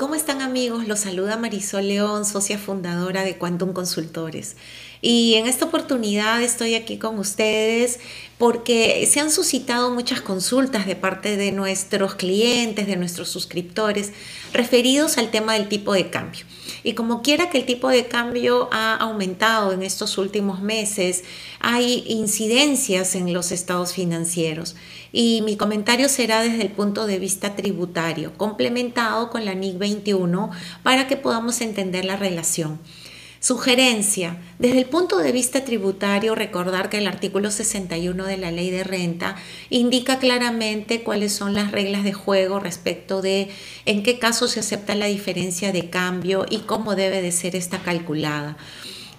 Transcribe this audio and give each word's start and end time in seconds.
¿Cómo 0.00 0.14
están 0.14 0.40
amigos? 0.40 0.88
Los 0.88 1.00
saluda 1.00 1.36
Marisol 1.36 1.88
León, 1.88 2.24
socia 2.24 2.56
fundadora 2.56 3.22
de 3.22 3.36
Quantum 3.36 3.74
Consultores. 3.74 4.56
Y 5.02 5.34
en 5.34 5.46
esta 5.46 5.66
oportunidad 5.66 6.40
estoy 6.40 6.74
aquí 6.74 6.96
con 6.96 7.18
ustedes 7.18 8.00
porque 8.40 9.06
se 9.06 9.20
han 9.20 9.30
suscitado 9.30 9.90
muchas 9.90 10.22
consultas 10.22 10.86
de 10.86 10.96
parte 10.96 11.36
de 11.36 11.52
nuestros 11.52 12.14
clientes, 12.14 12.86
de 12.86 12.96
nuestros 12.96 13.28
suscriptores, 13.28 14.12
referidos 14.54 15.18
al 15.18 15.30
tema 15.30 15.52
del 15.52 15.68
tipo 15.68 15.92
de 15.92 16.08
cambio. 16.08 16.46
Y 16.82 16.94
como 16.94 17.20
quiera 17.20 17.50
que 17.50 17.58
el 17.58 17.66
tipo 17.66 17.90
de 17.90 18.06
cambio 18.06 18.70
ha 18.72 18.96
aumentado 18.96 19.72
en 19.72 19.82
estos 19.82 20.16
últimos 20.16 20.62
meses, 20.62 21.22
hay 21.58 22.02
incidencias 22.06 23.14
en 23.14 23.30
los 23.34 23.52
estados 23.52 23.92
financieros. 23.92 24.74
Y 25.12 25.42
mi 25.42 25.58
comentario 25.58 26.08
será 26.08 26.40
desde 26.40 26.62
el 26.62 26.70
punto 26.70 27.06
de 27.06 27.18
vista 27.18 27.56
tributario, 27.56 28.32
complementado 28.38 29.28
con 29.28 29.44
la 29.44 29.52
NIC 29.52 29.76
21 29.76 30.50
para 30.82 31.06
que 31.08 31.18
podamos 31.18 31.60
entender 31.60 32.06
la 32.06 32.16
relación. 32.16 32.80
Sugerencia. 33.42 34.36
Desde 34.58 34.80
el 34.80 34.84
punto 34.84 35.16
de 35.16 35.32
vista 35.32 35.64
tributario, 35.64 36.34
recordar 36.34 36.90
que 36.90 36.98
el 36.98 37.06
artículo 37.06 37.50
61 37.50 38.26
de 38.26 38.36
la 38.36 38.50
ley 38.50 38.68
de 38.70 38.84
renta 38.84 39.36
indica 39.70 40.18
claramente 40.18 41.02
cuáles 41.02 41.32
son 41.32 41.54
las 41.54 41.72
reglas 41.72 42.04
de 42.04 42.12
juego 42.12 42.60
respecto 42.60 43.22
de 43.22 43.48
en 43.86 44.02
qué 44.02 44.18
caso 44.18 44.46
se 44.46 44.60
acepta 44.60 44.94
la 44.94 45.06
diferencia 45.06 45.72
de 45.72 45.88
cambio 45.88 46.44
y 46.50 46.58
cómo 46.58 46.94
debe 46.96 47.22
de 47.22 47.32
ser 47.32 47.56
esta 47.56 47.78
calculada. 47.82 48.58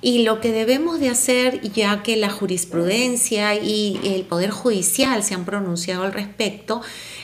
Y 0.03 0.23
lo 0.23 0.39
que 0.39 0.51
debemos 0.51 0.99
de 0.99 1.09
hacer, 1.09 1.61
ya 1.73 2.03
que 2.03 2.15
la 2.15 2.29
jurisprudencia 2.29 3.55
y 3.55 3.99
el 4.03 4.23
Poder 4.23 4.51
Judicial 4.51 5.23
se 5.23 5.33
han 5.33 5.45
pronunciado 5.45 6.03
al 6.03 6.13
respecto, 6.13 6.81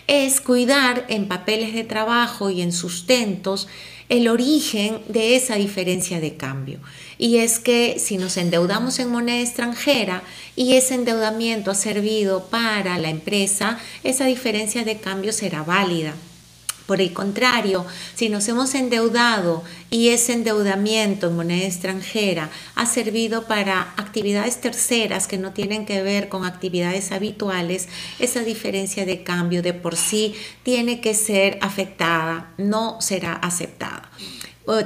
es 0.08 0.42
cuidar 0.42 1.06
en 1.09 1.28
papeles 1.28 1.73
de 1.73 1.84
trabajo 1.84 2.50
y 2.50 2.62
en 2.62 2.72
sustentos 2.72 3.67
el 4.09 4.27
origen 4.27 5.00
de 5.08 5.36
esa 5.36 5.55
diferencia 5.55 6.19
de 6.19 6.36
cambio. 6.36 6.80
Y 7.17 7.38
es 7.38 7.59
que 7.59 8.00
si 8.00 8.17
nos 8.17 8.38
endeudamos 8.38 8.99
en 8.99 9.09
moneda 9.09 9.41
extranjera 9.41 10.23
y 10.55 10.73
ese 10.75 10.95
endeudamiento 10.95 11.72
ha 11.72 11.75
servido 11.75 12.45
para 12.45 12.97
la 12.99 13.09
empresa, 13.09 13.80
esa 14.03 14.25
diferencia 14.25 14.83
de 14.83 14.97
cambio 14.97 15.33
será 15.33 15.64
válida. 15.64 16.14
Por 16.88 17.02
el 17.02 17.11
contrario, 17.13 17.85
si 18.16 18.30
nos 18.30 18.47
hemos 18.47 18.73
endeudado 18.73 19.61
y 19.91 20.09
ese 20.09 20.33
endeudamiento 20.33 21.27
en 21.27 21.35
moneda 21.35 21.66
extranjera 21.66 22.49
ha 22.75 22.85
servido 22.85 23.45
para 23.45 23.93
actividades 23.97 24.61
terceras 24.61 25.27
que 25.27 25.38
no 25.38 25.52
tienen 25.52 25.85
que 25.85 26.02
ver 26.02 26.30
con 26.30 26.45
actividades 26.45 27.11
habituales, 27.11 27.89
esa 28.19 28.41
diferencia 28.41 29.05
de 29.05 29.23
cambio 29.23 29.61
de 29.61 29.73
por 29.73 29.97
sí 29.97 30.33
tiene 30.63 31.02
que 31.02 31.13
ser 31.13 31.59
afectada, 31.61 32.53
no 32.58 33.02
será 33.02 33.33
aceptada 33.33 34.09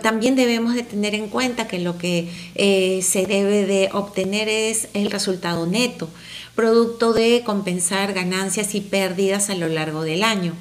también 0.02 0.35
debemos 0.35 0.75
de 0.75 0.83
tener 0.83 1.16
en 1.16 1.27
cuenta 1.27 1.67
que 1.67 1.79
lo 1.79 1.97
que 1.97 2.29
eh, 2.53 3.02
se 3.02 3.25
debe 3.25 3.66
de 3.66 3.89
obtener 3.91 4.47
es 4.47 4.89
el 4.94 5.09
resultado 5.09 5.66
neto, 5.66 6.07
producto 6.55 7.13
de 7.13 7.41
compensar 7.44 8.13
ganancias 8.13 8.75
y 8.75 8.81
pérdidas 8.81 9.49
a 9.49 9.55
lo 9.55 9.67
largo 9.67 10.03
del 10.03 10.22
año. 10.22 10.53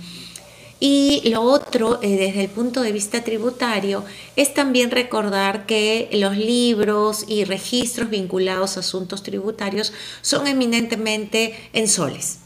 Y 0.83 1.29
lo 1.29 1.43
otro, 1.43 2.01
eh, 2.03 2.17
desde 2.17 2.45
el 2.45 2.49
punto 2.49 2.81
de 2.81 2.91
vista 2.91 3.23
tributario, 3.23 4.03
es 4.35 4.55
también 4.55 4.91
recordar 4.91 5.67
que 5.67 6.09
los 6.15 6.39
libros 6.39 7.27
y 7.29 7.45
registros 7.45 8.09
vinculados 8.09 8.79
a 8.79 8.81
asuntos 8.81 9.23
tributarios 9.23 9.93
son 10.23 10.47
eminentemente 10.47 11.55
en 11.75 11.87
soles. 11.87 12.39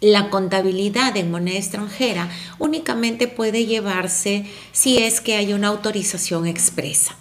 La 0.00 0.30
contabilidad 0.30 1.14
en 1.18 1.30
moneda 1.30 1.58
extranjera 1.58 2.30
únicamente 2.58 3.28
puede 3.28 3.66
llevarse 3.66 4.46
si 4.72 4.98
es 4.98 5.20
que 5.20 5.34
hay 5.34 5.52
una 5.52 5.68
autorización 5.68 6.46
expresa. 6.46 7.16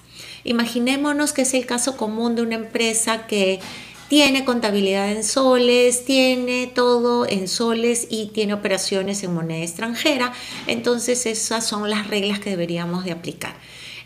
Imaginémonos 0.45 1.33
que 1.33 1.41
es 1.41 1.53
el 1.55 1.65
caso 1.65 1.97
común 1.97 2.35
de 2.35 2.43
una 2.43 2.55
empresa 2.55 3.27
que 3.27 3.59
tiene 4.09 4.45
contabilidad 4.45 5.11
en 5.11 5.23
soles, 5.23 6.05
tiene 6.05 6.67
todo 6.67 7.27
en 7.27 7.47
soles 7.47 8.07
y 8.09 8.27
tiene 8.27 8.53
operaciones 8.53 9.23
en 9.23 9.33
moneda 9.33 9.63
extranjera. 9.63 10.33
Entonces 10.67 11.25
esas 11.25 11.65
son 11.65 11.89
las 11.89 12.07
reglas 12.07 12.39
que 12.39 12.51
deberíamos 12.51 13.05
de 13.05 13.11
aplicar. 13.11 13.55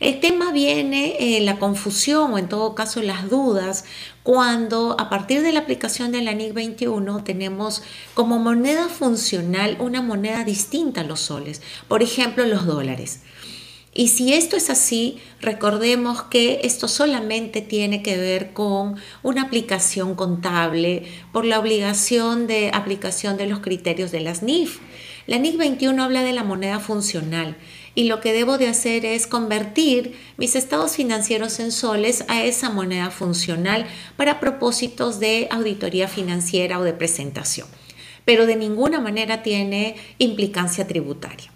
El 0.01 0.19
tema 0.19 0.51
viene 0.51 1.15
eh, 1.19 1.41
la 1.41 1.59
confusión 1.59 2.33
o 2.33 2.39
en 2.39 2.49
todo 2.49 2.73
caso 2.73 3.03
las 3.03 3.29
dudas 3.29 3.85
cuando 4.23 4.95
a 4.99 5.11
partir 5.11 5.43
de 5.43 5.51
la 5.51 5.59
aplicación 5.59 6.11
de 6.11 6.23
la 6.23 6.33
NIC 6.33 6.53
21 6.53 7.23
tenemos 7.23 7.83
como 8.15 8.39
moneda 8.39 8.89
funcional 8.89 9.77
una 9.79 10.01
moneda 10.01 10.43
distinta 10.43 11.01
a 11.01 11.03
los 11.03 11.19
soles, 11.19 11.61
por 11.87 12.01
ejemplo 12.01 12.45
los 12.45 12.65
dólares. 12.65 13.19
Y 13.93 14.07
si 14.07 14.33
esto 14.33 14.55
es 14.55 14.69
así, 14.69 15.17
recordemos 15.41 16.23
que 16.23 16.61
esto 16.63 16.87
solamente 16.87 17.61
tiene 17.61 18.01
que 18.01 18.15
ver 18.17 18.53
con 18.53 18.95
una 19.21 19.41
aplicación 19.41 20.15
contable 20.15 21.03
por 21.33 21.43
la 21.43 21.59
obligación 21.59 22.47
de 22.47 22.71
aplicación 22.73 23.35
de 23.35 23.47
los 23.47 23.59
criterios 23.59 24.11
de 24.11 24.21
las 24.21 24.43
NIF. 24.43 24.79
La 25.27 25.39
NIF 25.39 25.57
21 25.57 26.01
habla 26.01 26.23
de 26.23 26.31
la 26.31 26.45
moneda 26.45 26.79
funcional 26.79 27.57
y 27.93 28.05
lo 28.05 28.21
que 28.21 28.31
debo 28.31 28.57
de 28.57 28.69
hacer 28.69 29.05
es 29.05 29.27
convertir 29.27 30.17
mis 30.37 30.55
estados 30.55 30.95
financieros 30.95 31.59
en 31.59 31.73
soles 31.73 32.23
a 32.29 32.43
esa 32.43 32.69
moneda 32.69 33.11
funcional 33.11 33.85
para 34.15 34.39
propósitos 34.39 35.19
de 35.19 35.49
auditoría 35.51 36.07
financiera 36.07 36.79
o 36.79 36.83
de 36.83 36.93
presentación, 36.93 37.67
pero 38.23 38.45
de 38.45 38.55
ninguna 38.55 39.01
manera 39.01 39.43
tiene 39.43 39.97
implicancia 40.17 40.87
tributaria 40.87 41.51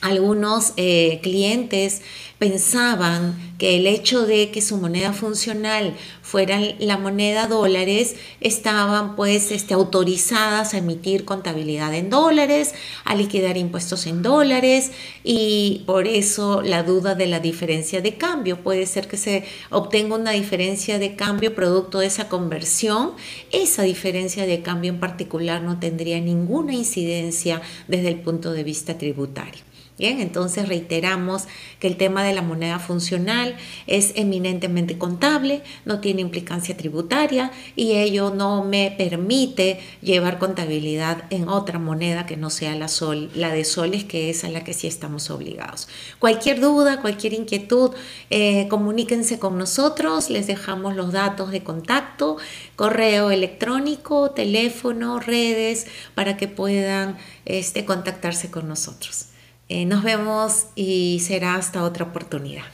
algunos 0.00 0.74
eh, 0.76 1.18
clientes 1.22 2.02
pensaban 2.38 3.36
que 3.58 3.76
el 3.76 3.88
hecho 3.88 4.24
de 4.24 4.50
que 4.52 4.62
su 4.62 4.76
moneda 4.76 5.12
funcional 5.12 5.96
fuera 6.22 6.60
la 6.78 6.96
moneda 6.96 7.48
dólares 7.48 8.14
estaban 8.40 9.16
pues 9.16 9.50
este, 9.50 9.74
autorizadas 9.74 10.72
a 10.72 10.78
emitir 10.78 11.24
contabilidad 11.24 11.92
en 11.94 12.10
dólares, 12.10 12.74
a 13.04 13.16
liquidar 13.16 13.56
impuestos 13.56 14.06
en 14.06 14.22
dólares 14.22 14.92
y 15.24 15.82
por 15.86 16.06
eso 16.06 16.62
la 16.62 16.84
duda 16.84 17.16
de 17.16 17.26
la 17.26 17.40
diferencia 17.40 18.00
de 18.00 18.16
cambio. 18.16 18.62
Puede 18.62 18.86
ser 18.86 19.08
que 19.08 19.16
se 19.16 19.44
obtenga 19.70 20.14
una 20.14 20.30
diferencia 20.30 21.00
de 21.00 21.16
cambio 21.16 21.56
producto 21.56 21.98
de 21.98 22.06
esa 22.06 22.28
conversión. 22.28 23.14
Esa 23.50 23.82
diferencia 23.82 24.46
de 24.46 24.62
cambio 24.62 24.92
en 24.92 25.00
particular 25.00 25.62
no 25.62 25.80
tendría 25.80 26.20
ninguna 26.20 26.72
incidencia 26.72 27.62
desde 27.88 28.08
el 28.08 28.20
punto 28.20 28.52
de 28.52 28.62
vista 28.62 28.96
tributario. 28.96 29.67
Bien, 29.98 30.20
entonces 30.20 30.68
reiteramos 30.68 31.48
que 31.80 31.88
el 31.88 31.96
tema 31.96 32.22
de 32.22 32.32
la 32.32 32.40
moneda 32.40 32.78
funcional 32.78 33.56
es 33.88 34.12
eminentemente 34.14 34.96
contable, 34.96 35.64
no 35.84 35.98
tiene 35.98 36.20
implicancia 36.20 36.76
tributaria 36.76 37.50
y 37.74 37.94
ello 37.94 38.32
no 38.32 38.62
me 38.62 38.94
permite 38.96 39.80
llevar 40.00 40.38
contabilidad 40.38 41.24
en 41.30 41.48
otra 41.48 41.80
moneda 41.80 42.26
que 42.26 42.36
no 42.36 42.48
sea 42.48 42.76
la 42.76 42.86
sol, 42.86 43.28
la 43.34 43.52
de 43.52 43.64
soles, 43.64 44.04
que 44.04 44.30
es 44.30 44.44
a 44.44 44.50
la 44.50 44.62
que 44.62 44.72
sí 44.72 44.86
estamos 44.86 45.30
obligados. 45.30 45.88
Cualquier 46.20 46.60
duda, 46.60 47.00
cualquier 47.00 47.32
inquietud, 47.32 47.90
eh, 48.30 48.68
comuníquense 48.68 49.40
con 49.40 49.58
nosotros, 49.58 50.30
les 50.30 50.46
dejamos 50.46 50.94
los 50.94 51.10
datos 51.10 51.50
de 51.50 51.64
contacto, 51.64 52.36
correo 52.76 53.32
electrónico, 53.32 54.30
teléfono, 54.30 55.18
redes, 55.18 55.88
para 56.14 56.36
que 56.36 56.46
puedan 56.46 57.18
este, 57.46 57.84
contactarse 57.84 58.48
con 58.52 58.68
nosotros. 58.68 59.30
Eh, 59.68 59.84
nos 59.84 60.02
vemos 60.02 60.66
y 60.74 61.20
será 61.20 61.56
hasta 61.56 61.82
otra 61.82 62.06
oportunidad. 62.06 62.64